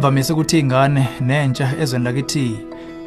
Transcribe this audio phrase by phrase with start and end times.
[0.00, 2.58] Kuyimvamisa ukuthi izingane nentsha ezweni lakithi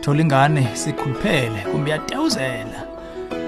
[0.01, 2.79] thola ingane sikhuluphele kumbe yatewuzela.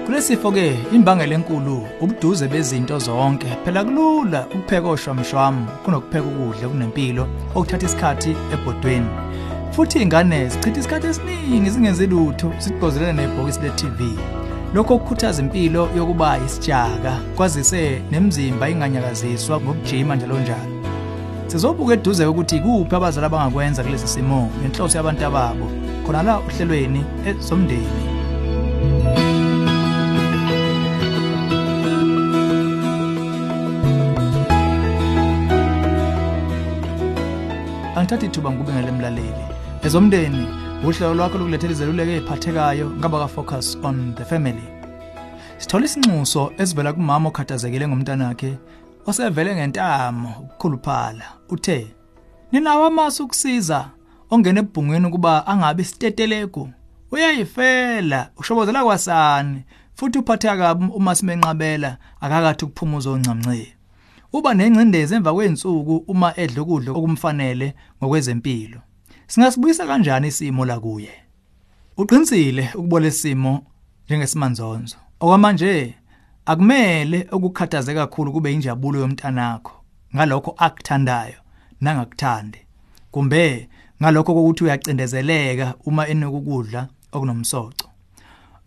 [0.06, 3.46] Kulesifo ke imbangela enkulu ubuduze bezinto zonke.
[3.64, 9.10] Phela kulula ukupheka oshwamshwamu kunokupheka ukudla kunempilo okuthatha isikhathi ebhodweni.
[9.70, 14.00] Futhi izingane zichitha isikhathi esiningi zingenzi lutho siqozelene nebhokisi le-TV.
[14.74, 20.75] Lokho kukhuthaza impilo yokuba isijaka kwazise nemzimba inganyakaziswa ngokujima njalo njalo.
[21.56, 25.66] Sizobuka eduze ukuthi kuphi abazali abangakwenza kulesi simo ngenhloso yabantu ababo
[26.04, 28.02] khona la uhlelweni ezomndeni.
[37.96, 39.44] Angithathi ithuba ngikubengele emlaleli.
[39.86, 40.44] Ezomndeni
[40.84, 44.66] uhlelo lwakho lokulethela izeluleko eziphathekayo ngaba ka focus on the family.
[45.58, 48.50] Sithola isinxuso esivela kumama okhathazekile ngomntanakhe
[49.06, 51.24] osevele ngentamo ukukhuluphala.
[51.48, 51.94] Uthe,
[52.52, 53.90] "Ninawa amasu ukusiza
[54.30, 56.68] ongena ebhungweni kuba angabe siteteleko.
[57.10, 59.64] Uyayifela, ushobozela kwasani,
[59.94, 63.72] futhi uphatheka kabi uma simenqabela akakathi ukuphumuza oncamncane."
[64.32, 68.80] Uba nengcindezi emva kwensuku uma edla ukudla okumfanele ngokwezempilo.
[69.26, 71.10] Singasibuyisa kanjani isimo la kuye?
[71.96, 73.62] Uqinisile ukubola isimo
[74.06, 74.96] njengesimanzonzo.
[75.20, 75.94] Okwamanje
[76.46, 79.72] akumele ukukhathaze kakhulu kube injabulo yomntanakho
[80.16, 81.34] ngalokho akuthandayo
[81.80, 82.58] nangakuthandi.
[83.10, 83.68] Kumbe
[84.02, 87.90] ngalokho kokuthi uyacindezeleka uma enokudla okunomsoco.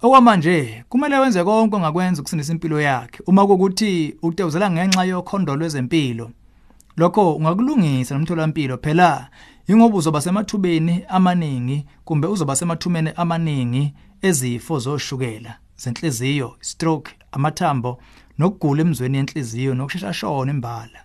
[0.02, 3.24] Okwamanje kumele wenze konke ongakwenza ukusindisa impilo yakhe.
[3.28, 6.32] Uma kukuthi utewuzela ngenxa yokhondo lwezempilo,
[6.98, 9.30] lokho ungakulungisa nomtholampilo phela
[9.68, 18.02] ingoba uzoba semathubeni amaningi kumbe uzoba semathumeni amaningi ezifo zoshukela, zenhliziyo, stroke, amathambo
[18.38, 21.00] nokugula emzweni yenhliziyo nokushesha shona imbala.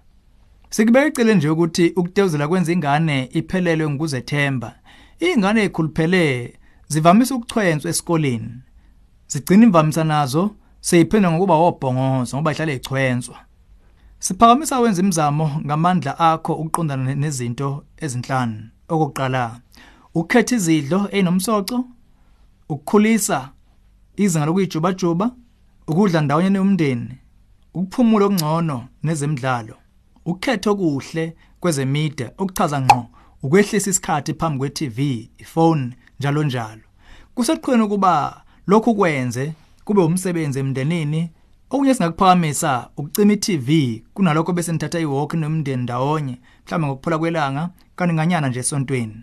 [0.70, 4.74] Sikubeka icele nje ukuthi ukutewuzela kwenza ingane iphelelwe ngokuzethemba.
[5.20, 6.54] Izingane ezikhuluphele
[6.88, 8.50] zivamisa ukuchwenswa esikoleni.
[9.26, 13.36] Zigcina imvamisa nazo seyiphendwa ngokuba wobhongozo ngoba ihlale ichwenswa.
[14.18, 18.70] Siphakamisa wenza imizamo ngamandla akho ukuqondana nezinto ezinhlanu.
[18.88, 19.60] Okokuqala,
[20.14, 21.84] ukukhetha izidlo ezinomsoco,
[22.68, 23.50] ukukhulisa
[24.16, 25.30] izinga lokuyijubajuba,
[25.88, 27.18] ukudla ndawonye nomndeni,
[27.74, 29.76] ukuphumula okungcono nezemidlalo,
[30.24, 33.06] ukukhetha okuhle kwezemida okuchaza ngqo
[33.42, 34.98] ukwehlisa isikhathi phambi kwe-TV,
[35.38, 36.86] ifone njalo njalo.
[37.34, 39.52] Kusekuqhweni ukuba lokhu kwenze
[39.84, 41.30] kube umsebenzi emndenini
[41.70, 43.68] okunye singakuphakamisa ukucima i-TV
[44.14, 49.16] kunalokho bese nithatha iwalk nomndeni ndawonye mhlawumbe ngokuphula kwelanga kaninganyana nje esontweni.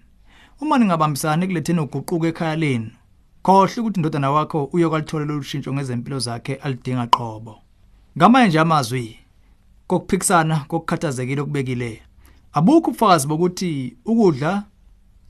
[0.62, 2.90] Uma ningabambisana ekuletheni uguquko ekhaya lenu,
[3.44, 7.60] khohle ukuthi indodana wakho uyokwalithola ushintsho ngezempilo zakhe alidinga qobo.
[8.18, 9.20] Ngamanye nje amazwi
[9.88, 12.02] kokuphikisana kokukhathazekile okubekile.
[12.54, 14.64] Abukho ubufakazi bokuthi ukudla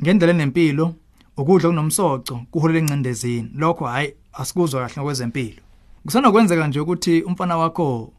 [0.02, 0.96] ngendlela enempilo
[1.38, 3.52] ukudla okunomsoco kuholela encindezini.
[3.56, 5.62] Lokho hayi asikuzwa kahle ngokwezempilo.
[6.06, 8.14] Kusenokwenzeka nje ukuthi umfana wakho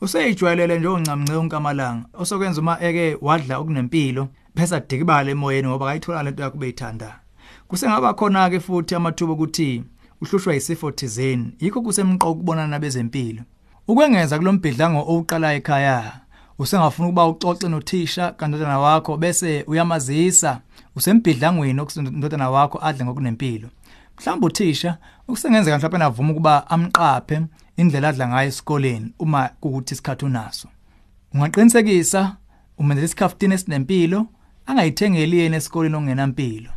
[0.00, 6.42] useyijwayelele nje oncamnce onkamalanga osokwenza uma eke wadla okunempilo bese adikibala emoyeni ngoba akayithola lento
[6.42, 7.25] yakho beyithanda.
[7.68, 9.84] Kusengaba khona ke futhi amathuba ukuthi
[10.20, 13.42] uhlushwa isifo thizeni yikho kusemqoka ukubonana nabezempilo.
[13.88, 16.20] Ukwengeza kulombhidlango owuqala ekhaya
[16.58, 20.60] usengafuna ukuba uxoxe nothisha kandodana wakho bese uyamazisa
[20.96, 23.68] usembhidlangweni okusindodana wakho adle ngokunempilo.
[24.18, 27.40] Mhlawumbe uthisha ukusengenzeka mhlawumbe navuma ukuba amqaphe
[27.76, 30.68] indlela adla ngayo esikoleni uma kukuthi isikhathi unaso.
[31.34, 32.36] Ungaqinisekisa
[32.78, 34.26] umenzela isikhaftini esinempilo
[34.66, 36.70] angayithengeli yena esikoleni ongenampilo.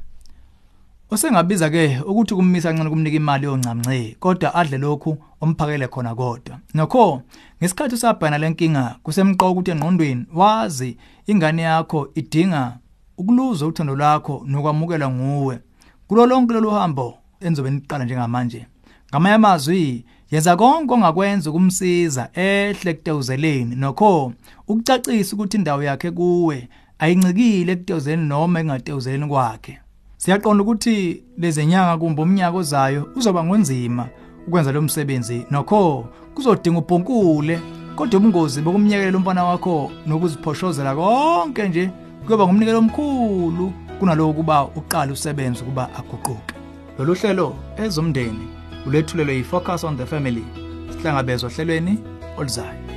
[1.12, 6.59] Usengabiza ke ukuthi kummisa kancane kumnika imali yoncamnce kodwa adle lokhu omphakele khona kodwa.
[6.74, 7.22] Nokho
[7.62, 10.97] ngesikhathi usabhana lenkinga kusemqoka ukuthi engqondweni wazi
[11.28, 12.78] ingane yakho idinga
[13.18, 15.59] ukuluza uthando lwakho nokwamukelwa nguwe.
[16.08, 18.66] Kulo lonke lolu hambo enzobe niqala njengamanje.
[19.09, 24.34] Ngamanye amazwi yenza konke ongakwenza ukumsiza ehle kutewuzeleni nokho
[24.67, 26.70] ukucacisa ukuthi indawo yakhe kuwe
[27.00, 29.79] ayincikile ekutewuzeleni noma engatewuzeleni kwakhe.
[30.19, 34.07] Siyaqonda ukuthi lezi nyanga kumbe umnyaka ozayo uzoba ngonzima
[34.47, 37.59] ukwenza lo msebenzi nokho kuzodinga ubhonkule
[37.95, 41.91] kodwa ubungozi bokumnyekelela umfana wakho nokuziphoshozela konke nje
[42.25, 46.53] kuyoba ngumnikelo omkhulu kunaloko kuba uqala usebenze kuba aguquke.
[46.97, 48.47] Lolu hlelo ezomndeni
[48.87, 50.43] ulethulelwe yi-Focus on the Family.
[50.91, 51.97] Sihlangabezwa ohlelweni
[52.37, 52.89] oluzayo.